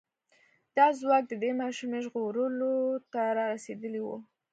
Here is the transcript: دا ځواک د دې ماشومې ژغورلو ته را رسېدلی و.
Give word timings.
دا 0.75 0.85
ځواک 0.99 1.23
د 1.29 1.33
دې 1.43 1.51
ماشومې 1.61 1.99
ژغورلو 2.05 2.73
ته 3.11 3.21
را 3.37 3.45
رسېدلی 3.53 4.01
و. 4.03 4.07